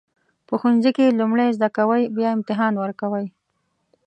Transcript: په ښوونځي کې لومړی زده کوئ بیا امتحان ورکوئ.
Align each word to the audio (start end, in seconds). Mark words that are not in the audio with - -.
په 0.47 0.53
ښوونځي 0.59 0.91
کې 0.97 1.15
لومړی 1.19 1.47
زده 1.57 1.69
کوئ 1.77 2.03
بیا 2.15 2.29
امتحان 2.37 2.73
ورکوئ. 2.77 3.27